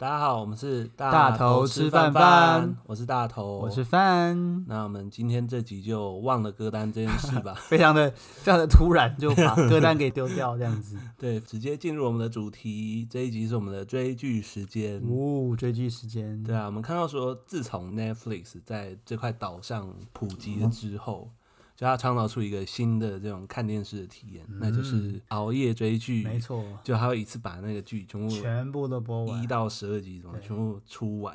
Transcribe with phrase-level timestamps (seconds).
[0.00, 4.64] 大家好，我们是大头吃饭饭，我是大头，我是饭。
[4.66, 10.96] 那我们今天这集就忘了歌单这件事吧， 非常的非常的突然，就把歌单给丢掉这样子。
[11.20, 15.02] 对，直接进入我们的主题，这一集是我们的追剧时间。
[15.06, 16.42] 哦，追剧时间。
[16.42, 21.28] 对啊，我们看到说，自从 Netflix 在这块岛上普及了之后。
[21.30, 21.36] 嗯
[21.80, 26.22] 就他创造出一个新的这种看电视的体验，嗯、那就是熬夜追剧。
[26.24, 31.34] 没错，就他会一次把那个剧全部全部都播完，一到十二集什么全部出完，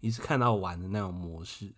[0.00, 1.70] 一次看到完的那种模式。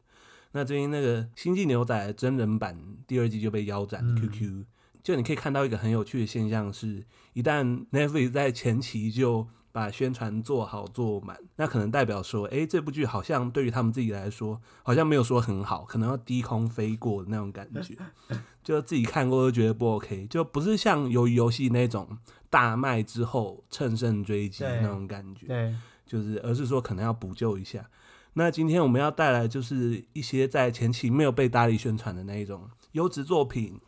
[0.52, 4.66] 那最近那个《星际牛仔》真人版第二季就被腰斩，QQ、嗯。
[5.02, 17.96] 就你可以看到一个很有趣的现象是，一旦 Netflix 在前期就把宣传做好做满，那可能代表说，哎、欸，这部剧好像对于他们自己来说，好像没有说很好，可能要低空飞过的那种感觉，
[18.62, 22.16] 就自己看过都觉得不 OK，就不是像鱿鱼游戏那种
[22.48, 25.74] 大卖之后乘胜追击那种感觉，对，
[26.06, 27.84] 就是而是说可能要补救一下。
[28.34, 33.80] 那今天我们要带来就是一些在前期没有被大力宣传的那一种优质作品，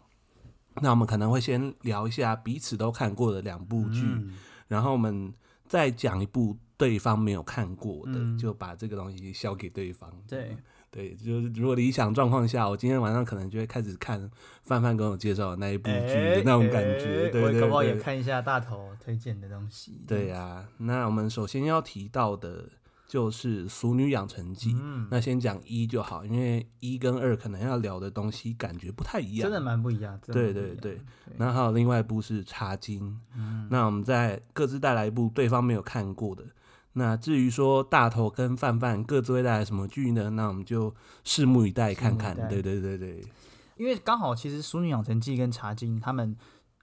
[0.82, 4.34] 那我们可能会先聊一下彼此都看过的两部剧，嗯、
[4.66, 5.32] 然后我们。
[5.68, 10.10] 再讲一部对方没有看过的，嗯、就把这个东西销给对方。
[10.26, 10.56] 对
[10.90, 14.30] 对，就是如果理想状况下，我今天晚上可能就会开始看
[14.62, 17.04] 范范跟我介绍的那一部剧的那种感觉。
[17.04, 20.00] 欸欸、对，对，对，我可不可以也看一下大头推荐的东西？
[20.06, 22.64] 对呀、啊，那我们首先要提到的。
[23.06, 30.18] 就是《俗女养成记》，嗯，那先讲一就好，因为一跟二可能要聊的东西感觉不太一样，真的蛮不一样。
[30.26, 31.00] 对对对，
[31.38, 33.00] 然后还有另外一部是《茶经》，
[33.36, 36.42] 嗯，那我们再各自带来一部对方没有看过的。
[36.94, 40.30] 那至于说大头跟范范各自会带来什么剧呢？
[40.30, 40.92] 那我们就
[41.24, 42.34] 拭目以待看看。
[42.48, 43.22] 对对对对，
[43.76, 46.34] 因为刚好其实《俗女养成记》跟《茶经》他们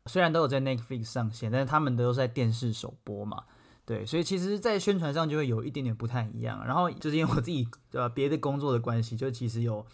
[0.05, 3.43] 虽然都有在 Netflix 上线，但是他们都是在电视首播嘛。
[3.85, 6.65] 对，所以其实，在宣传上就会有一点点不太一样。
[6.65, 9.85] 然后就是因为我自己呃别的工作的关系，就其实有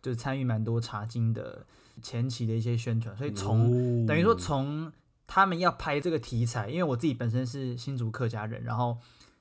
[0.00, 1.66] 就是参与蛮多茶经的
[2.02, 3.14] 前期的一些宣传。
[3.16, 4.90] 所以从、哦、等于说从
[5.26, 8.96] 他们要拍这个题材，因为我自己本身是新竹客家人，然后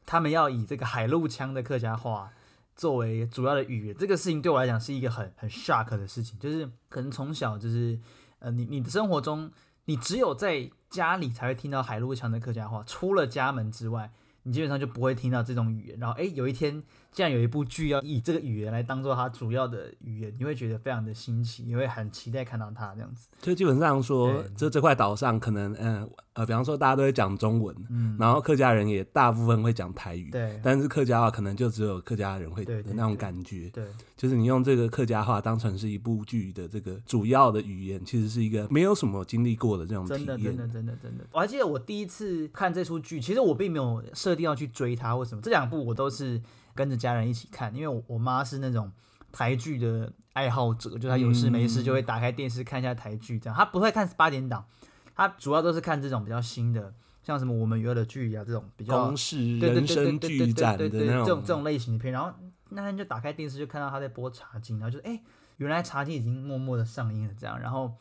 [0.05, 2.29] 他们要以这个海陆腔的客家话
[2.75, 6.37] 作为主要的语言，这个事情对我来讲是一个很很 shock 的事情。
[6.39, 7.97] 就是可能从小就是
[8.39, 9.49] 呃你你的生活中。
[9.85, 14.11] 你只有在家里才会听到海陆强的客家话，除了家门之外，
[14.43, 15.99] 你基本上就不会听到这种语言。
[15.99, 16.83] 然后，哎，有一天。
[17.13, 23.29] 竟然有一部剧要以这个语言来当做它主要的语言，你会觉得非常的新奇，你会很期待看到它这样子。
[23.39, 33.85] 就基本上说，这这块岛上可能，嗯呃，比方说大家都会讲中文，嗯，然后客家人也大部分会讲台语，对，但是客家话可能就只有客家人会的那种感觉，对，
[34.17, 40.25] 就是你用这个客家话当成是一部剧的这个主要的语言，其实是一个没有什么经历过的这种体验。
[40.25, 41.25] 真的，真的，真的，真的。
[41.31, 46.41] 我还记得我第一次看这出剧，其实我并没有设定要去追他或什么，这两部我都是。
[46.75, 48.91] 跟着家人一起看，因为我我妈是那种
[49.31, 54.65] 台剧的爱好者，就她有事没事就会打开电视看一下台剧，这样她不会看八点档，
[55.13, 62.11] 她主要都是看这种比较新的，像什么我们娱乐的剧啊这种比较公式人生剧展的那种这种这种类型的片。
[62.11, 62.33] 然后
[62.69, 65.23] 那天就打开电视就看到她在播《茶经》，然后就哎、欸，
[65.57, 67.93] 原来《茶经》已经默默的上映了这样，然后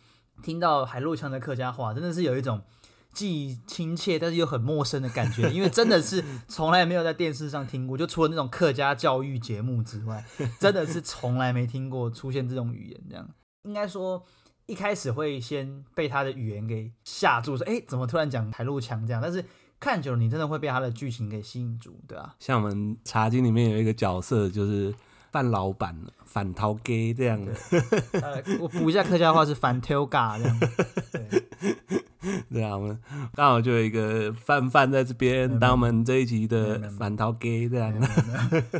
[0.42, 2.62] 听到海陆腔的客家话，真的是有一种。
[3.12, 10.24] 既亲切，但是又很陌生的感觉，因为真的是从来没有在电视上听过，就除了那种客家教育节目之外，
[10.58, 13.00] 真的是从来没听过出现这种语言。
[13.10, 13.28] 这样
[13.64, 14.24] 应该说，
[14.66, 19.44] 一开始会先被他的语言给吓住，说：“哎，怎么突然讲台路腔这样？”但是
[19.78, 24.94] 看久了，你真的会被他的剧情给吸引住，对啊，像我们茶经里面有一个角色，就是
[25.30, 25.94] 范老板
[26.24, 27.52] 反头家这样的。
[28.22, 30.60] 呃，我补一下客家话是反头家这样。
[31.12, 31.44] 对。
[32.52, 32.98] 对啊，我们
[33.34, 37.92] 刚好就有一个范范在这边当我们这一集的反逃 gay 这样。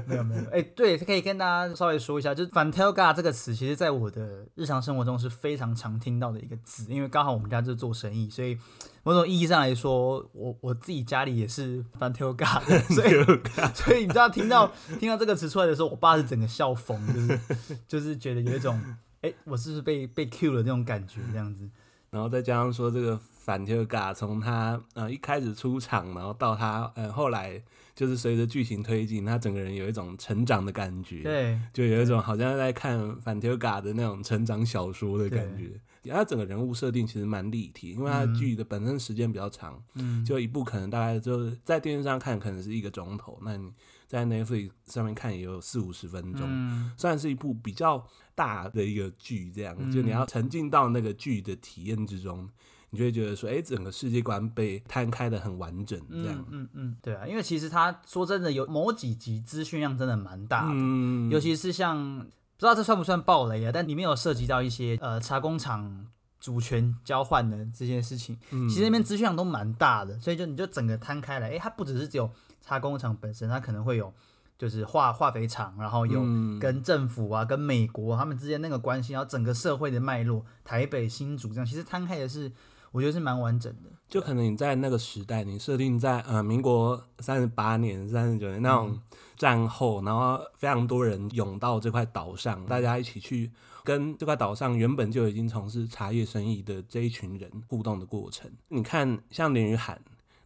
[0.06, 8.58] 没有没有， 哎，对，可以跟大家稍微说一下，就是反头 gay 这个词，其实在我的日常生活中是非常常听到的一个字，因为刚好我们家就是做生意，所以
[9.02, 12.46] 某种意义上来说，我我自己家里也是反头 gay，
[12.90, 13.24] 所以
[13.74, 17.40] 所以你知道听到听到这个词出来的时候，我爸是整个笑疯，就是
[17.88, 18.78] 就是觉得有一种
[19.22, 21.68] 哎，我是不是被被 Q 了那种感觉这样子。
[22.12, 27.60] 然后再加上说这个反特嘎，从他呃一开始出场，然后到他呃后来
[27.94, 35.70] 就是随着剧情推进，他整个人有一种成长的感觉，对，就有一种好像在看反特嘎的那种成长小说的感觉。
[36.10, 43.70] 他整个人物设定其实蛮立体，因为他剧的本身时间比较长，嗯，就一部可能大概就在电视上看可能是一个钟头，那你
[44.06, 52.48] 在 Netflix 上面看也有四五十分钟，嗯，算是一部比较大的一个剧，这样，就你要沉浸到那个剧的体验之中，
[52.90, 56.44] 你就会觉得说，哎、欸，整个世界观被摊开的很完整，这样。
[56.50, 62.26] 嗯嗯，嗯，对啊，因为其实他说真的，有某几集资讯量真的蛮大的，嗯，尤其是像不
[62.62, 66.06] 知道这算不算暴雷啊，但里面有涉及到一些呃茶工厂
[66.40, 72.30] 主权交换的这件事情，嗯、其实那边资讯量都蛮大的，所以就你就整个摊开来，哎、欸，它不只是只有
[72.60, 74.12] 茶工厂本身，它可能会有。
[74.58, 76.22] 就是化化肥厂，然后有
[76.60, 82.52] 跟政府啊、嗯、跟美国他们之间那个关系，然后整个社会的脉络，台北新竹这样，其实摊开的是，
[82.92, 83.90] 我觉得是蛮完整的。
[84.08, 89.00] 就可能你在那个时代，你设定在呃民国三十八年、三十九年那种
[89.36, 93.50] 战后，嗯、然后非常多人涌到这块岛上，大家一起去
[93.82, 98.50] 跟这块岛上原本就已经从事茶叶生意的这一群人互动的过程。
[98.68, 100.00] 你看，像林雨涵，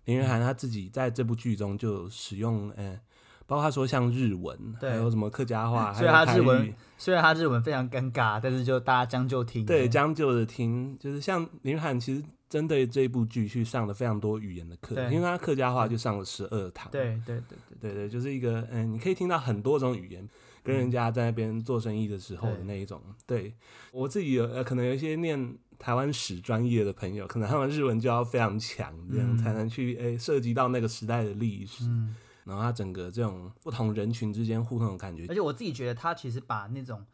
[0.04, 2.98] 林雨涵他自己在这部剧中就使用呃。
[3.48, 9.64] 包括他说像日文，对还有什么客家话， 虽然他日文虽然他日文非常尴尬，但是就大家将就听。
[9.64, 16.90] 对，将就着听，就是像连俞涵其实针对这部剧去上了非常多语言的课，因为他客家话就上了十二堂。
[16.90, 20.28] 对对对对对对，就是一个嗯，你可以听到很多种语言，
[20.62, 23.02] 跟人家在那边做生意的时候的那一种。
[23.26, 23.54] 对，对
[23.92, 31.84] 我自己有呃，可能有一些念台湾史专业的朋友，可能他们日文就要非常强，这样、嗯、才能去诶涉及到那个时代的历史。
[31.84, 32.14] 嗯
[32.46, 37.04] 然后他整个这种不同人群之间互动的感觉，而且我自己觉得他其实把那种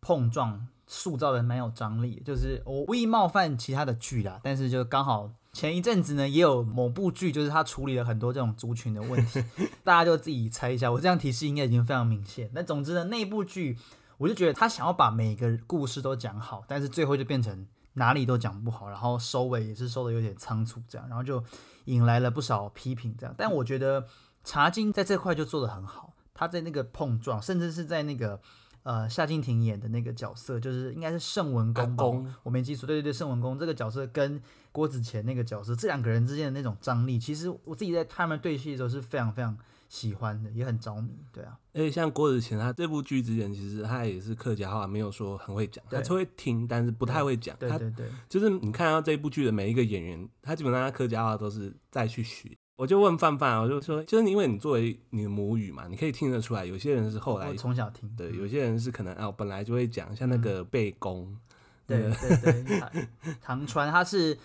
[0.00, 9.42] 碰撞塑造的蛮有张力，就是我无意冒犯其他的剧啦，但是就刚好前一阵子呢也有某部剧，就是他处理了很多这种族群的问题，
[9.82, 12.50] 大家就自己猜一下，我这样提示应该已经非常明显。
[12.52, 13.78] 那总之呢，那部剧
[14.18, 21.42] 我就觉得他想要把每个故事都讲好，但是最后就变成哪里都讲不好，然后收尾也是收的有点仓促，这样，然后就
[21.86, 23.34] 引来了不少批评，这样。
[23.36, 24.06] 但我觉得。
[24.44, 28.40] 茶金在这块就做得很好，他在那个碰撞，甚至是在那个
[28.82, 34.40] 呃夏靖庭演的那个角色，就是应该是盛文公，公我没记错，对对对，盛文公这个角色跟
[34.70, 39.56] 郭子乾那个角色，这两个人之间的那种张力，其实我自己在他们对戏的时候是非常非常
[39.88, 41.58] 喜欢的，也很着迷，对啊。
[41.74, 47.56] 而且像郭子乾他这部剧之前，其实他也是客家话，没有说很会讲，对他只会听，但是不太会讲。
[47.58, 52.50] 对对对，就是你看到这部剧的每一个演员，他基本上他客家话都是再去学。
[52.76, 61.36] 我就问范范，我就说，就是因为你作为你的母语嘛，你可以听得出来，有些人是后来从小听，对，有些人是可能啊，本来就会讲，像那个背公，
[61.86, 63.06] 对对对，
[63.40, 64.36] 唐川他是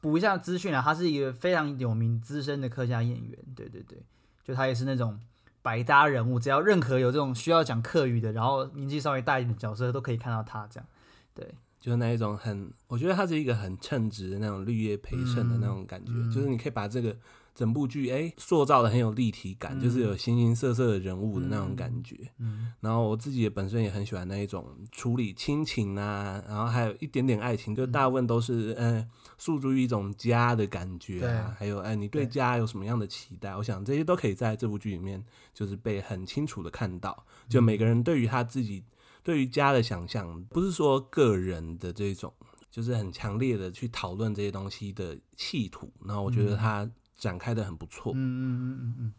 [0.00, 3.98] 补一下资讯啊，他是一个非常有名资深的客家演员，对对对，
[4.42, 5.20] 就他也是那种
[5.62, 10.88] 百搭人物，只要任何有这种需要讲客语的，然后年纪稍微大一点的角色，都可以看到他这样，
[11.34, 11.54] 对。
[11.80, 17.16] 就是那一种很，我觉得他是一个很称职的那种绿叶陪衬的那种感觉，嗯、就是你可以把这个
[17.58, 22.16] 整部剧哎塑造的很有立体感，嗯、就是有形形色色的人物的那种感觉。
[22.38, 29.04] 嗯，然后我自己也本身也很喜欢那一种处理亲情啊，然后还有一点点爱情，就大部分都是嗯
[29.38, 33.56] 诉诸于一种家的感觉啊，对还有哎你对家有什么样的期待？
[33.56, 38.84] 我想这些都可以在这部剧里面就是被很清楚的看到，就每个人对于他自己。
[39.24, 42.32] 对于家的想象，不是说个人的这种，
[42.70, 45.92] 就是很强烈的去讨论这些东西的企图。
[46.02, 46.88] 然后我觉得他
[47.18, 48.14] 展开的很不错。
[48.14, 49.12] 嗯嗯嗯嗯嗯，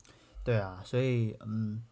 [0.44, 1.84] 对啊，所以嗯，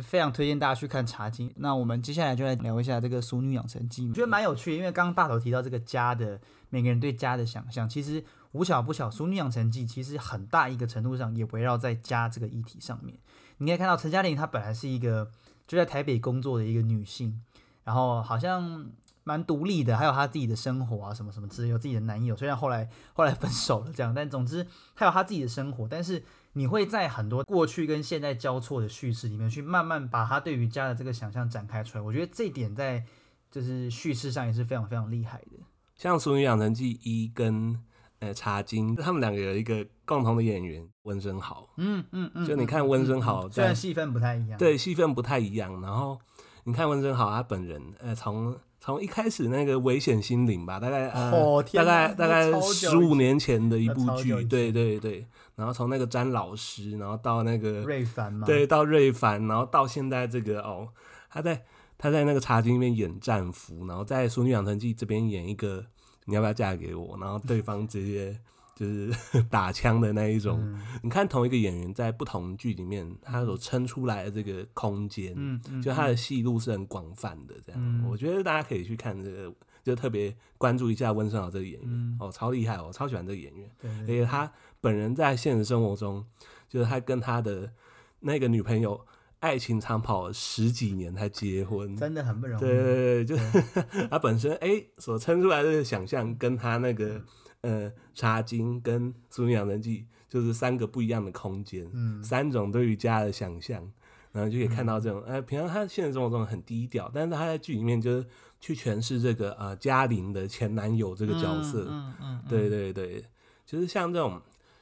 [0.00, 1.48] 非常推荐大家去看《茶经》。
[1.56, 6.40] 那我们接下来就来聊一下这个《俗女养成记》，我觉得蛮有趣的，因为刚刚大头提到这个家的
[6.70, 8.22] 每个人对家的想象，其实
[8.52, 13.18] 无巧不巧，《俗女养成记》其实很大一个程度上也围绕在家这个议题上面。
[13.56, 15.30] 你可以看到陈嘉玲，她本来是一个
[15.66, 17.42] 就在台北工作的一个女性。
[17.84, 18.84] 然后好像
[19.28, 22.34] 蛮独立的，还有她自己的生活啊，什么什么之类，有自己的男友。
[22.34, 24.66] 虽然后来后来分手了，这样，但总之
[24.96, 25.86] 她有她自己的生活。
[25.86, 32.02] 但是你会在很多过去跟现在交错的叙事里面，去慢慢把她对于家的这个想象展开出来。
[32.02, 33.04] 我觉得这一点在
[33.50, 35.58] 就是叙事上也是非常非常厉害的。
[35.94, 37.78] 像《俗女养成记一》跟
[38.20, 41.68] 呃《茶经》，他们两个有一个共同的演员温昇豪。
[41.76, 46.18] 嗯嗯嗯，就你看温昇豪，虽然戏份不太一样，对，戏份不太一样，然后。
[46.64, 60.88] 你看温昇豪他本人，呃，从从一开始那个危险心灵吧，大概呃，哦、大概大概十五年前的一部剧，对对对，然后从那个詹老师，然后到那个瑞凡嘛，对，到瑞凡，然后到现在这个哦，
[61.30, 61.62] 他在
[61.98, 65.84] 他在那个茶经里面演战俘，然后在《淑女养成记》这边演一个
[66.24, 68.38] 你要不要嫁给我，然后对方直接。
[68.78, 69.12] 就是
[69.50, 77.54] 打枪的那一种，嗯、你看同一个演员在不同剧里面，他所撑出来的这个空间，嗯嗯、就他的戏路是很广泛的。
[77.66, 83.68] 这样，嗯、我觉得大家可以去看这个，就特别关注一下温升豪这个演员，嗯、哦，超厉害哦，我超喜欢这个演员。
[83.82, 84.48] 而且他
[84.80, 86.24] 本人在现实生活中，
[86.68, 87.72] 就是他跟他的
[88.20, 89.04] 那个女朋友
[89.40, 92.60] 爱情长跑了十几年才结婚，真的很不容易。
[92.60, 93.64] 对对对，就是
[94.08, 97.20] 他本身哎、欸、所撑出来的想象跟他那个。
[97.62, 103.90] 呃茶金跟《俗女养成记》就是三个不一样的空间，嗯，三种对于家的想象，
[104.32, 105.34] 然后就可以看到这种，哎、嗯。
[105.34, 108.26] 呃，平常他现实生活中很低调，但是他在剧里面就是
[108.60, 113.24] 去诠释这个呃嘉玲的前男友这个角色，嗯嗯，嗯，嗯，对对对，
[113.66, 114.40] 就是像这种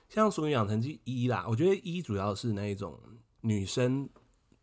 [0.08, 2.98] 像《俗女养成记》一啦，我觉得一主要是那一种
[3.40, 4.08] 女生。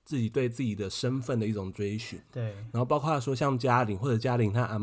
[0.05, 4.77] 自己对自己的身份的一种追寻，对，然后包括说像嘉玲或者嘉玲她阿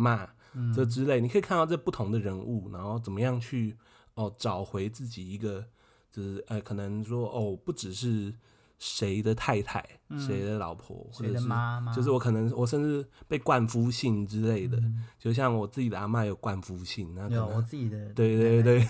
[0.55, 3.77] 嬷这之类，嗯，你可以看到这不同的人物，然后怎么样去
[4.15, 5.65] 哦找回自己一个，
[6.11, 8.35] 就是呃可能说哦不只是
[8.79, 9.81] 谁的太太，
[10.19, 18.87] 谁、嗯、的老婆，或者是妈妈，就是我可能我甚至被冠夫姓之类的，嗯、就像我自己的阿嬷有冠夫姓，那可能有我自己的，对对对，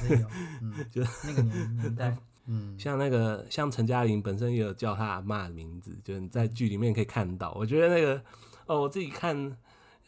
[0.61, 2.17] 嗯、 就那个年年代。
[2.53, 7.53] 嗯，像那个像陈嘉玲本身也有叫她阿嬷的名字，就是你在剧里面可以看到。
[7.53, 8.21] 我觉得那个
[8.67, 9.37] 哦，我自己看《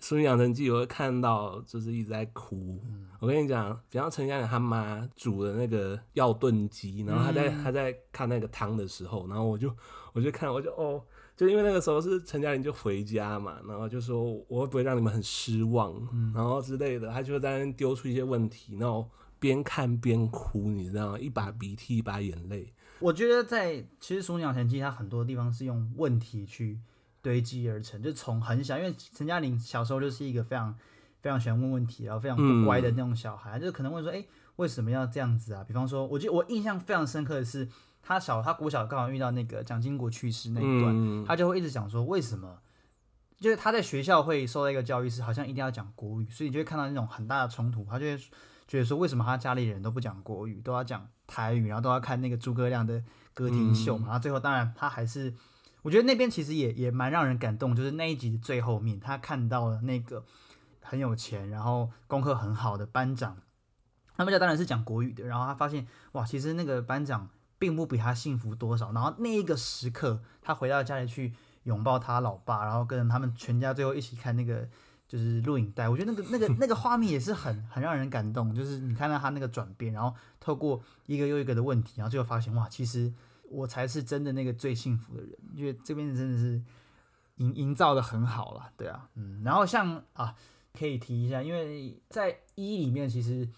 [0.03, 2.81] 俗女养成记》，我会看到就是一直在哭。
[2.85, 9.73] 嗯、我跟你讲，比方陈嘉玲他妈煮的那个药炖鸡，然后他在他、嗯、在看那个汤的时候，然后我就
[10.13, 11.01] 我就看我就哦，
[11.37, 19.09] 就因为那个时候是陈嘉玲就回家嘛，然后就说我会不会让你们很失望，嗯、然后之类的，他就在那丢出一些问题，然后。
[19.43, 21.19] 边看边哭，你知道吗？
[21.19, 22.73] 一把鼻涕一把眼泪。
[23.01, 26.79] 我觉得在其实《俗女养成记》它很多地方是用问题去
[27.23, 30.77] 堆积而成，就从很小，因为陈嘉玲小时候就是一个非常
[31.21, 37.69] 非常喜欢问问题，然后非常不乖的那种小孩，嗯、就可能问说：“哎、欸，为什么要这样子啊？”比方说，我记得我印象非常深刻的是，
[38.03, 42.59] 他小他国小刚好遇到那个蒋经国去世那一段，嗯、他就会一直讲说：“为什么？”
[43.41, 48.19] 就是他在学校会受到一个教育是好像一定要讲国语，所以你就会看到那种很大的冲突，他就会。
[48.69, 53.03] 觉得说，为什么他家里人都不讲国语，都要讲台语，然后都要看那个诸葛亮的
[53.35, 54.05] 歌厅秀嘛？
[54.05, 55.35] 嗯、然后最后当然他还是，
[55.83, 60.25] 我觉得那边其实也也蛮让人感动，就是那一集的最后面，他看到了那个
[60.81, 63.37] 很有钱，然后功课很好的班长，
[64.17, 68.93] 他们家当然是讲国语的，然后他发现哇，其实那个班长并不比他幸福多少。
[68.93, 71.35] 然后那一个时刻，他回到家里去
[71.65, 74.69] 拥抱他老爸，然后跟他们全家最后一起看那个。
[75.09, 78.55] 就是录影带，我觉得那个那个 那个画面也是很很让人感动。
[78.55, 83.13] 就是你看到他那个转变，然后透过一个又一个的问题，然后最后发现哇，其实
[83.53, 85.31] 我才是真的那个最幸福的人。
[85.55, 86.63] 因为这边真的是
[87.37, 89.43] 营营造的很好了，对啊，嗯。
[89.45, 90.35] 然后像啊，
[90.73, 93.49] 可以提一下，因为在一里面，其实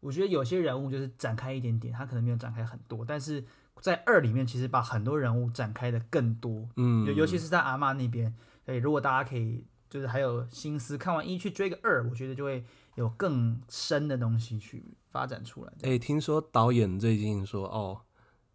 [0.00, 3.44] 我觉得有些人物就是展开一点点，他可能没有展开很多，但是
[3.80, 9.64] 在二里面其实把很多人物展开的更多，嗯，尤尤其是在阿妈那边，所以如果大家可以。
[9.90, 12.62] 就是还有心思看完一去追个二，我觉得就会
[12.96, 15.72] 有更深的东西去发展出来。
[15.76, 18.02] 哎、欸，听说导演最近说哦，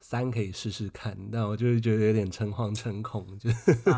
[0.06, 3.50] 三可以试试看，但我就是觉得有点诚惶诚恐，就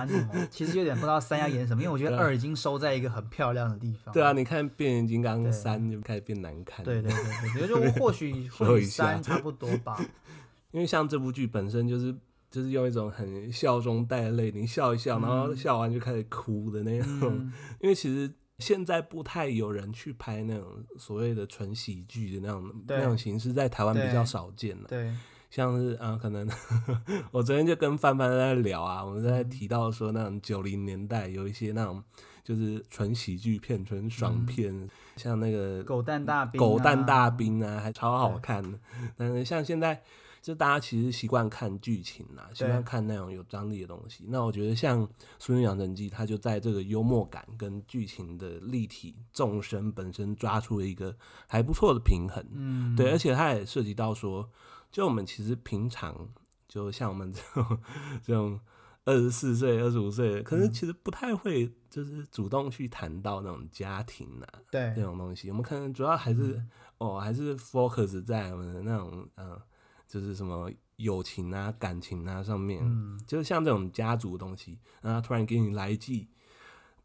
[0.51, 4.13] 其实有点不知道三要演什么，因为我觉得二已经收在一个很漂亮的地方。
[4.13, 6.85] 对啊，你看变形金刚三就开始变难看。
[6.85, 9.99] 对对对对，我觉得或许 或许三差不多吧。
[10.71, 12.15] 因为像这部剧本身就是。
[12.51, 17.23] 就是用一种很笑中带泪，你笑一笑，然后笑完就开始哭的那种。
[17.23, 24.85] 嗯、因为其实现在不太有人去拍那种所谓的纯喜剧的那种那种形式，在台湾比较少见了。
[24.87, 25.11] 对，
[25.55, 26.45] 像是啊，可能
[27.31, 32.03] 我昨天就跟范范在聊啊，我们在提到说那种九零年代有一些那种
[32.43, 38.77] 就是纯喜剧片、纯爽片，嗯、像那个狗蛋大兵、啊、狗蛋大兵啊，还超好看的。
[39.15, 40.01] 但是像现在。
[40.45, 44.25] 就大家其实习惯看剧情啦，习惯看那种有张力的东西。
[44.27, 45.01] 那我觉得像
[45.39, 51.15] 《俗女养成记》，它就在这个幽默感跟剧情的立体纵深本身抓出了一个
[51.47, 52.45] 还不错的平衡。
[52.53, 54.47] 嗯，对，而且它也涉及到说，
[54.95, 56.29] 就我们其实平常
[56.69, 57.79] 就像我们 这种
[58.23, 58.57] 这种
[59.03, 64.93] 二十四岁、二十五岁，可是其实不太会就是主动去谈到那种家庭啊，对。
[64.95, 65.49] 这种东西。
[65.49, 69.59] 我们可能主要还是、嗯、哦，还是 focus 在我们的那种嗯。
[70.07, 76.29] 就是什么友情啊、感情啊上面，嗯、就是像这种家族的东西，然后突然给你来一记，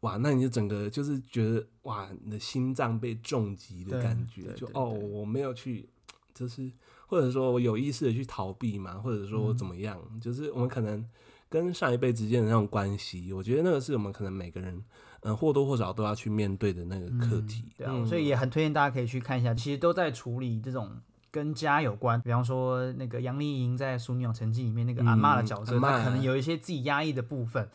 [0.01, 5.89] 哇，那你就整个就是觉得哇，你的心脏被重击的感觉，就哦，我没有去，
[6.33, 6.71] 就是
[7.11, 11.05] 或者说我有意识的去逃避嘛，或者说我怎么样，嗯、就是我们可能
[11.49, 14.81] 跟上一辈之间的那种关系，我觉得那个是我们可能每个人
[15.19, 17.65] 嗯或多或少都要去面对的那个课题。
[17.65, 20.89] 嗯、对啊，嗯、所以也很推荐大家可以去看一下，其实都在处理这种。
[21.33, 27.69] 跟家有关，比方说那个杨丽莹在《俗女养成记》里面那个阿妈的角色，她、嗯、可能有一些自己压抑的部分，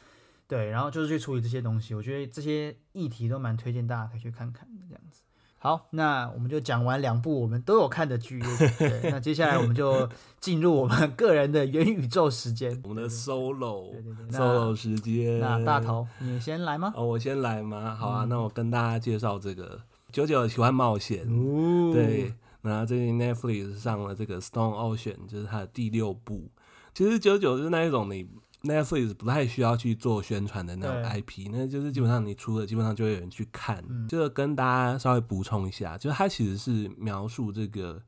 [0.47, 1.95] 对，然后就是去处理这些东西。
[1.95, 5.23] 我觉得这些议题都蛮推荐大家可以去看看的这样子。
[5.67, 8.41] 好，那我们就讲完两部我们都有看的剧，
[8.79, 10.09] 对，那接下来我们就
[10.39, 15.41] 进入我们个人的元宇宙时间，我们的 solo，对对对，solo 时间。
[15.41, 16.93] 那大头，你先来吗？
[16.95, 17.97] 哦，我先来吗？
[17.99, 19.81] 好啊，嗯、那我跟大家介绍这个
[20.13, 22.33] 九九喜欢冒险，哦、对。
[22.63, 26.49] 然后最近 Netflix 上了这个 Stone Ocean，就是它的第六部。
[26.95, 28.29] 其实九九是那一种你
[28.67, 33.83] Netflix 不太需要去做宣传的那种 IP，那就是基本上你出了，基本上就会有人去看。
[33.89, 38.03] 嗯、就跟大家稍微补充一下，就是它其实是描述这个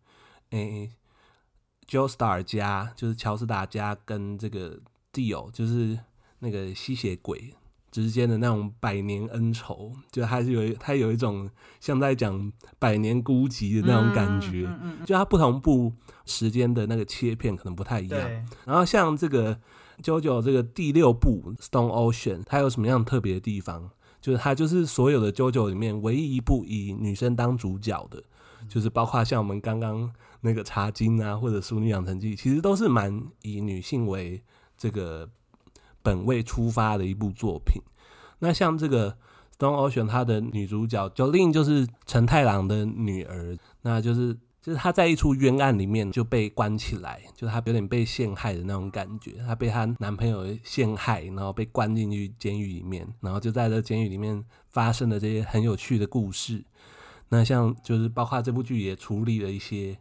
[0.50, 0.90] 诶
[1.88, 4.78] ，Joestar 家，就是乔斯达家跟这个
[5.12, 5.98] Dio，就是
[6.40, 7.54] 那个吸血鬼。
[7.90, 11.48] 之间的那种百年恩仇，就还是有它有一种
[11.80, 14.66] 像在讲百年孤寂的那种感觉。
[14.68, 15.90] 嗯嗯嗯、就它不同步
[16.26, 18.20] 时间的那个切片可能不太一样。
[18.20, 19.56] 对然后像这个
[20.02, 23.90] 《JoJo》这个第六部《Stone Ocean》，它有什么样特别的地方？
[24.20, 28.22] 就是它就是所有的《JoJo》里面唯一一部以女生当主角的，
[28.68, 34.42] 就是包括像我们刚刚那个《茶金》啊，或者《淑女养成记》，其实都是蛮以女性为
[34.76, 35.28] 这个。
[36.00, 37.82] 本位出发的一部作品。
[38.38, 39.10] 那像这个
[39.58, 49.32] 《Stone Ocean》，它的女主角 Jolin 就是承太郎的女儿，那就是就是她在一出冤案里面就被关起来，就是她有点被陷害的那种感觉。
[49.46, 56.64] 她被她男朋友陷害，然后被关进去监狱里面，然后就在这监狱里面发生了这些很有趣的故事。
[57.30, 59.98] 那像就是包括这部剧也处理了一些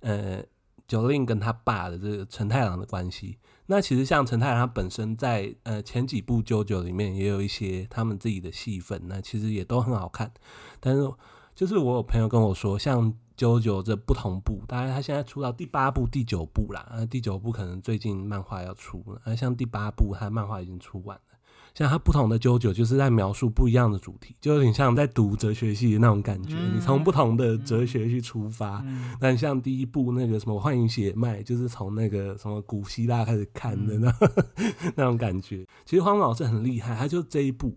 [0.00, 0.42] 呃
[0.86, 3.36] 九令跟他爸的这个承太郎的关系。
[3.66, 10.32] 那其实像承太郎他本身在呃前几部九九里面也有一些他们自己的戏份，那其实也都很好看。
[10.80, 11.12] 但是
[11.54, 21.22] 就是我有朋友跟我说，像 JoJo 这不同部，大概他现在出到第八部、第九部啦，那第九部可能最近漫画要出了，而像第八部他漫画已经出完了。
[21.74, 26.56] 像他不同的 JoJo 就是在描述不一样的主题，就有点像在读哲学系的那种感觉。
[26.58, 34.44] 嗯、你从不同的哲学去出发，嗯、但像第一部那个什么《幻影血脉》，就是从那个什么古希腊开始看的那、嗯、
[34.96, 35.64] 那种感觉。
[35.84, 37.76] 其实荒木老师很厉害，他就这一部，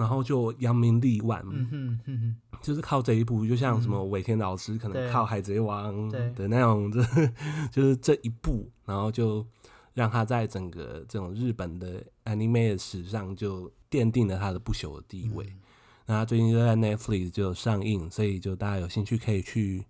[0.00, 7.00] 然后就扬名立万，嗯哼嗯哼，就是靠这一部，就像什么尾田老师可能靠《海贼王》的那种，就
[7.70, 9.46] 就是这一部，然后就。
[9.92, 15.44] 让他在整个这种日本的 anime 史上就奠定了他的不朽的地位。
[15.44, 15.60] 嗯、
[16.06, 19.84] 那他最近就在 Netflix 就上映，所以就大家有兴趣可以去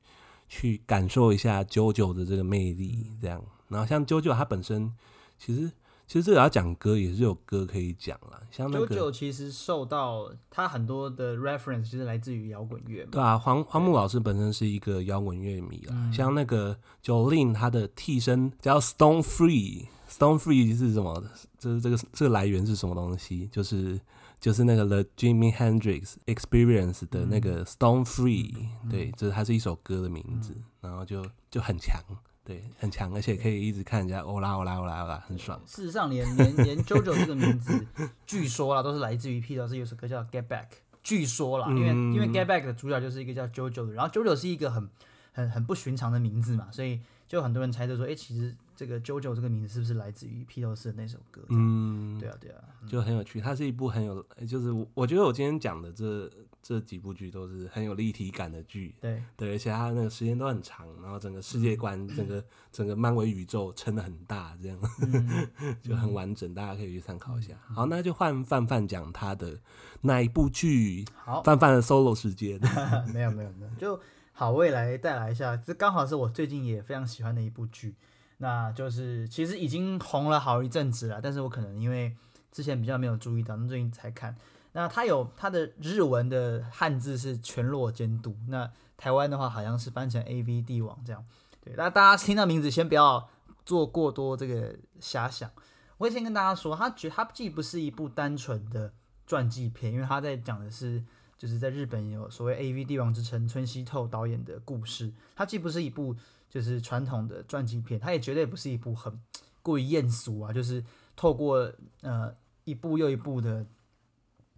[0.49, 3.13] 去感受一下 JoJo 的这个魅力。
[3.21, 4.91] 这样，然后像 JoJo 他本身
[5.39, 5.71] 其实。
[6.11, 13.07] 其实这个要讲歌也是有歌可以讲啦，像那个 JoJo 其实受到他很多的 reference 就是来自于摇滚乐。
[13.13, 21.23] 对啊，黄黄木老师本身是一个摇滚乐迷啦，对像那个 Jolene 他的替身叫 Stone Free，Stone Free 是什么？
[21.61, 23.49] 就是这个这个来源是什么东西？
[23.53, 24.01] 就是
[24.41, 32.03] 就是那个 The Jimi Hendrix Experience 的那个 Stone Free，、嗯、对，这、就是它是一首歌的名字，嗯、然后就就很强。
[32.51, 35.57] 对，很强，而且可以一直看人家欧拉欧拉欧拉欧拉，很爽。
[35.67, 37.87] 事实上连，连连连 JoJo 这个名字，
[38.27, 40.65] 据说啦，都是来自于披头士有首歌叫《Get Back》。
[41.01, 44.91] 据说啦，因为、嗯、因为《Get Back》的主角就是一个叫 JoJo 的，然后 JoJo 是一个很
[45.33, 51.41] 很很不寻常的名字嘛，所以就很多人猜测说，哎，其实这个 JoJo 这个名字是不是来自于披头士的那首歌？
[51.51, 53.41] 嗯，对啊，对啊，就很有趣。
[53.41, 56.29] 它是一部很有，就是我觉得我今天讲的这。
[56.63, 65.49] 这几部剧都是很有立体感的剧，对对，而且它那个时间都很长，然后整个世界观、嗯、整个整个漫威宇宙撑得很大，这样、嗯、
[65.83, 67.55] 就很完整，大家可以去参考一下。
[67.71, 69.59] 嗯、好，那就换范范讲他的
[70.03, 71.05] 那一部剧。
[71.25, 72.61] 好，范范的 solo 时间。
[73.13, 74.01] 没有没有没有，就
[74.33, 77.95] 好，我也来带来一下，这刚好是我最近也非常喜欢的一部剧，
[78.37, 82.15] 那就是其实已经红了好一阵子了，但是我可能因为
[82.53, 84.37] 之前比较没有注意到，那最近才看。
[84.73, 91.25] 那它有它的日文的汉字是全裸监督，那台湾的话好像是翻成 AV 帝王这样。
[91.61, 93.29] 对，那大家听到名字先不要
[93.65, 95.51] 做过多这个遐想。
[95.99, 98.93] 我会先跟大家说，它觉它既不是一部单纯的
[99.27, 101.03] 传记片，因为它在讲的是
[101.37, 105.13] 就是在日本有所谓 AV 帝王之称村西透导演的故事。
[105.35, 106.15] 它既不是一部
[106.49, 109.21] 就是传统的传记片，它也绝对不是一部很
[109.63, 110.85] 过于艳俗啊，就是
[111.17, 112.33] 透过呃
[112.65, 113.67] 一部又一部的。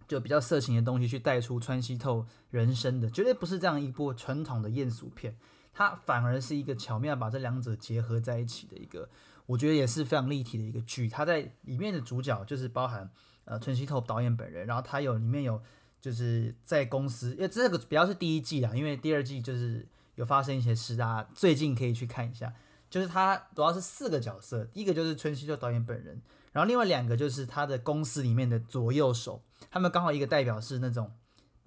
[0.07, 5.35] 就比较色情的东西去带出川西透人生的，绝对不是这样一部传统的艳俗片，
[5.73, 9.09] 它反而是一个巧妙把这两者结合在一起的一个，
[9.45, 11.09] 我觉得也是非常立体的一个剧。
[11.09, 13.09] 它在里面的主角就是包含
[13.45, 15.61] 呃川西透导演本人，然后他有里面有
[15.99, 22.53] 就是在公司，因为这个比较是第一季啊，因为第二季就是有发生一些事，大家最近可以去看一下。
[22.89, 29.41] 就是他主要是四个角色，第一个就是村西透导演本人，然后另外两个就是他的公司里面的左右手。
[29.69, 31.11] 他们刚好一个代表是那种，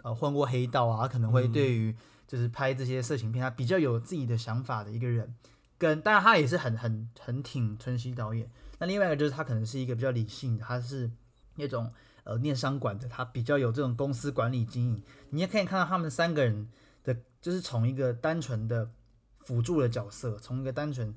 [0.02, 1.94] 呃，混过黑道啊，可能会对于
[2.26, 5.34] 就是拍这些色情片，他比较有自己的想法的一个人，
[5.78, 8.50] 跟当然他也是很很很挺春熙导演。
[8.78, 11.10] 那另外一个就是他可能是一个比较理性的，他是
[11.54, 11.92] 那种
[12.24, 15.02] 呃念商管的，他比较有这种公司管理经营。
[15.30, 16.68] 你也可以看到他们三个人
[17.02, 18.90] 的，就是从一个单纯的
[19.40, 21.14] 辅助的角色，从一个单纯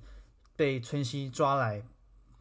[0.55, 1.83] 被春熙抓来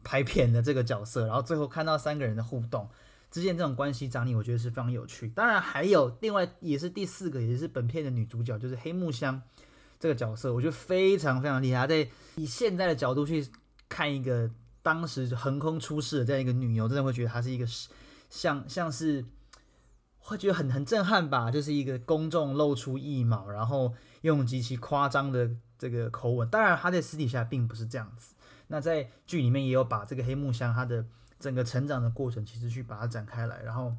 [0.03, 2.89] 拍片的这个角色，然后最后看到三个人的互动
[3.31, 5.27] 之间这种关系张力，我觉得是非常有趣。
[5.29, 9.41] 当然还有另外也是第四个，也是本片的女主角，就是黑木香
[9.99, 11.85] 这个角色，我觉得非常非常厉害。
[11.85, 13.47] 在以现在的角度去
[13.87, 14.49] 看一个
[14.81, 17.65] 当时横空出世的这样一个女优，真的会觉得她是一个
[18.29, 19.25] 像像是
[20.19, 26.49] 会觉得很很震撼吧，就是一个公众露出一毛，然后用极其夸张的这个口吻。
[26.49, 28.33] 当然她在私底下并不是这样子。
[28.67, 31.05] 那在剧里面也有把这个黑木香她的
[31.39, 33.95] 整个成长的过程，其实去把它展开来，然后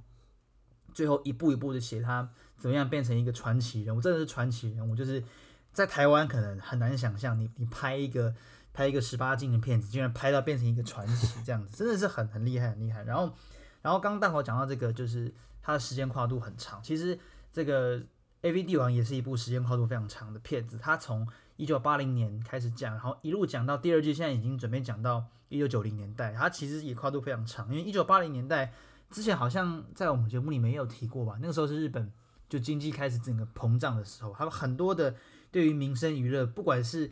[0.93, 4.95] 最后一步一步的写她怎么样变成一个传奇人物，真的是传奇人物。
[4.95, 5.25] 就是
[5.73, 8.35] 在台湾可能很难想象，你 你拍一个
[8.75, 13.03] 拍一个十八禁的片子，竟然拍到变成一个传奇这样子，真的是很很厉害很厉害。
[13.05, 13.33] 然后
[13.81, 16.83] 然后刚刚大伙讲到这个，就是它的时间跨度很长。
[16.83, 17.19] 其实
[17.53, 17.99] 这个
[18.43, 21.27] AV 帝王也是一部时间跨度非常长的片子，它从
[21.61, 26.33] 一九八零年开始讲，然后一路讲到第二季，现在已经准备讲到一九九零年代。
[26.33, 28.73] 它其实也跨度非常长，因为一九八零年代
[29.11, 31.37] 之前好像在我们节目里面也有提过吧。
[31.39, 32.11] 那个时候是日本
[32.49, 35.15] 就经济开始整个膨胀的时候，他们很多的
[35.51, 37.11] 对于民生娱乐，不管是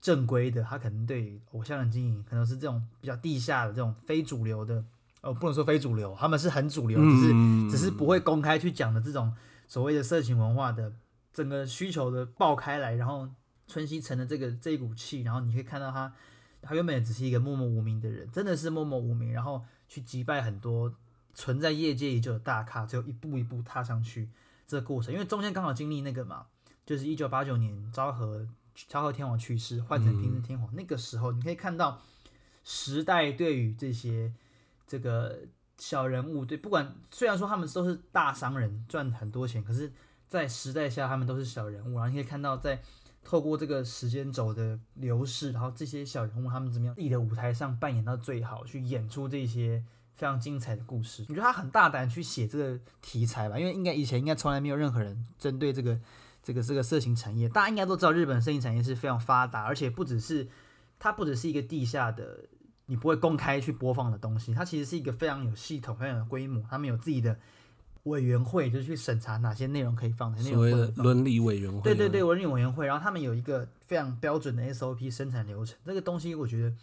[0.00, 4.84] 正规的，他可能对偶像的经营，可能是这种比较地下的这种非主流的，
[5.22, 7.32] 哦，不能说非主流，他们是很主流，只是
[7.72, 9.34] 只是不会公开去讲的这种
[9.66, 10.92] 所谓的色情文化的
[11.32, 13.28] 整个需求的爆开来，然后。
[13.68, 16.12] 春熙城的这个这一股气，然后你可以看到他，
[16.60, 20.94] 他原本也只是一个默默无名的人，真的是默默无名，然后去击败很多
[21.32, 24.28] 存在业界已久的大咖，最后一步一步踏上去
[24.66, 25.12] 这个过程。
[25.14, 26.46] 因为中间刚好经历那个嘛，
[26.84, 32.02] 就是一九八九年昭和昭和天皇去世，换成平成天皇，嗯、那个时候，你可以看到
[32.64, 34.32] 时代对于这些
[34.86, 35.38] 这个
[35.78, 39.92] 小人物，对，不管虽然说他们都是大商人赚很多钱，可是，
[40.28, 42.82] 在时代下他们都是小人物，然后你可以看到在。
[43.24, 49.82] 透过这个时间轴的流逝，然后这些小人物他们怎么样自己的舞台上扮演到最好，去演出这些
[50.14, 51.24] 非常精彩的故事。
[51.28, 55.98] 我觉得他很大胆去写这个题材吧，因为应该以前应该从来没有任何人针对这个
[56.42, 57.48] 这个这个色情产业。
[57.48, 60.48] 大家应该都知道，日本色情产业是非常发达，而且不只是
[60.98, 62.48] 它不只是一个地下的
[62.86, 67.38] 你不会公开去播放的东西，它其实是一个非常有系统、非常有规模，他们有自己的。
[68.04, 70.86] 委员会就是去审查哪些内容可以放，哪些内容不能放。
[70.86, 71.80] 所谓的伦理委员会。
[71.82, 72.86] 对对对，伦理委员会。
[72.86, 76.74] 然后他们有一个非常标准的 SOP 生产流程，这个东西我觉得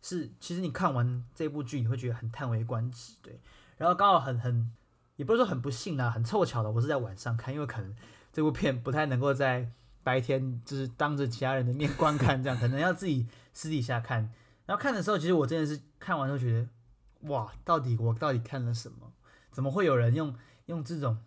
[0.00, 3.14] 是，其实你看完这部剧，你会觉得很叹为观止。
[3.20, 3.40] 对，
[3.76, 4.70] 然后刚好很很，
[5.16, 7.92] 也不是说很不幸啦，很凑巧的，我是在晚上看，因为可能
[8.32, 9.68] 这部片不太能够在
[10.04, 14.30] 白天就是当着其他人的面观看，这样可能要自己私底下看。
[14.66, 19.12] 然后看的时候，其实我真的是看完都觉得，哇，到底我到底看了什么？
[19.50, 20.32] 怎么会有人用？
[20.70, 21.18] 用这种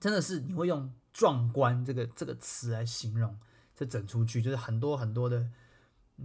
[0.00, 3.36] 真的是你会用壮观这个这个词来形容
[3.74, 5.46] 这整出剧，就是很多很多的。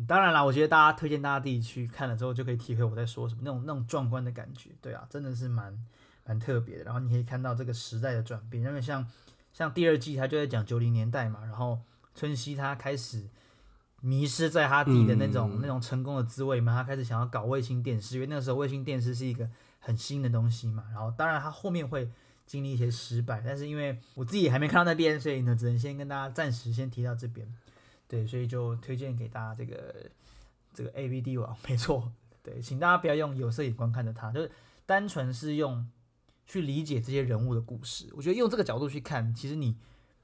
[0.08, 4.70] 当然啦，我觉得大家推荐大家自己去看了之后，就可以体会我在说什么，那种那种壮观的感觉。
[4.80, 5.78] 对啊，真的是蛮
[6.26, 6.84] 蛮特别的。
[6.86, 9.06] 然后你可以看到这个时代的转变，因为像
[9.52, 11.82] 像第二季他就在讲九零年代嘛，然后
[12.14, 13.28] 春熙他开始
[14.02, 19.50] 迷失在他自己的那种、嗯、那种成功的滋味嘛，他开始想要搞卫星电视，因为那个时候卫星电视是一个。
[19.84, 22.08] 很新的东西嘛，然后当然他后面会
[22.46, 27.52] 经历一些失败，但是因为我自己还没看到那边，所以呢，只能先跟大家暂时先提到这边，
[28.08, 29.96] 对，所以就推荐给大家这个
[30.72, 32.12] 这个 AV 帝王， 没错，
[32.44, 34.52] 对，请大家不要用有色眼光看着他，就是
[34.86, 35.90] 单纯是用
[36.46, 38.08] 去理解这些人物的故事。
[38.16, 39.76] 我觉得用这个角度去看，其实你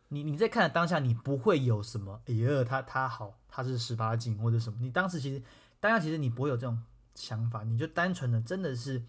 [0.10, 5.42] 你你在看的当下，你不会有什么哎呀，他他好，他是十八禁或者什么，你当时其实
[5.80, 6.78] 当下其实你不会有这种
[7.16, 9.02] 想法，你就单纯的真的是。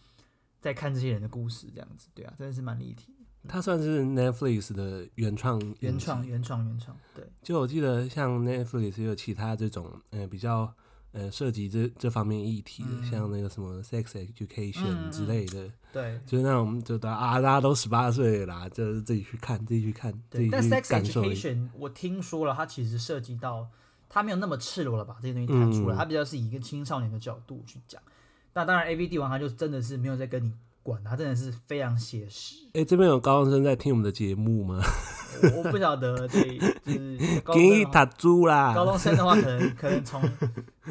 [0.60, 3.14] 在看这些人的故事，这样子，对啊，真的是蛮立体。
[3.46, 6.94] 它算是 Netflix 的原创，原创，原创，原创。
[7.14, 10.70] 对，就我记得，像 Netflix 也有其他这种，呃，比较
[11.12, 15.64] 呃涉及这这方面议题的，嗯、像那个什么 Sex Education 之类的。
[15.64, 21.22] 嗯、对，就是那种，就大啊，大家都十八岁啦，就是自己去看，自己去看，对自己去感受。
[21.22, 23.70] 但 Sex Education 我听说了，它其实涉及到，
[24.08, 28.02] 它没有那么赤裸了，把这些东西谈出来，它、嗯、比较是以一个青少年的角度去讲。
[28.58, 32.56] 那当然，A V 帝王他就真的是没有在跟你管，他真的是非常写实。
[32.72, 34.82] 哎、欸，这边有高中生在听我们的节目吗？
[35.44, 37.90] 我，我不晓得，对，就是 高中生。
[37.92, 38.74] 塔猪啦！
[38.74, 40.20] 高中生的话，可能可能从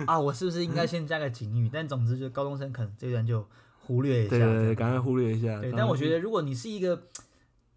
[0.05, 1.69] 啊，我是不是应该先加个警语？
[1.69, 3.45] 但总之，就高中生可能这段就
[3.81, 5.59] 忽略一下，对，对，对，赶快忽略一下。
[5.59, 7.03] 对，但我觉得，如果你是一个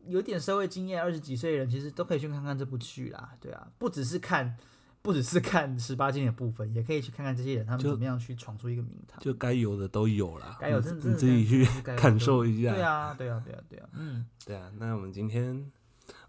[0.07, 3.31] 有点社会经验、二十几岁的人，其实都可以去看看这部剧啦。
[3.41, 4.57] 对啊，不只是看。
[5.03, 9.19] 不只是看十八禁的部分，也可以去看看这些人他们怎么样去闯出一个名堂。
[9.21, 12.75] 就该有的都有了，该有你自己去感受一下。
[12.75, 14.71] 对啊，对啊，对啊，对啊，嗯，对啊。
[14.79, 15.71] 那我们今天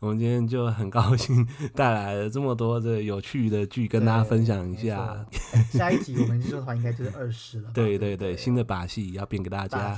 [0.01, 5.23] 我们今天就很高兴 带来了这么多的有趣的剧跟大家分享一下。
[5.71, 7.69] 下一集我们说的话应该就是二十了。
[7.73, 9.95] 对对对，新的把戏要变给大家，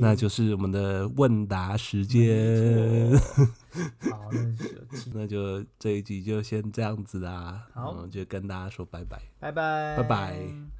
[0.00, 3.10] 那就是我们的问答时间。
[4.08, 7.66] 好，那就那就这一集就先这样子啦。
[7.74, 10.79] 好，就跟大家说拜拜，拜拜，拜拜。